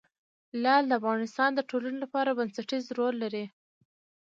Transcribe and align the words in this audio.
لعل 0.63 0.83
د 0.87 0.91
افغانستان 0.99 1.49
د 1.55 1.59
ټولنې 1.69 1.97
لپاره 2.03 2.35
بنسټيز 2.39 2.85
رول 2.97 3.15
لري. 3.23 3.45